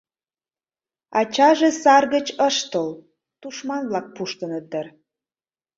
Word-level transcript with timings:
Ачаже 1.19 1.69
сар 1.81 2.03
гыч 2.13 2.27
ыш 2.47 2.57
тол, 2.71 2.89
тушман-влак 3.41 4.07
пуштыныт 4.15 4.65
дыр... 4.71 4.87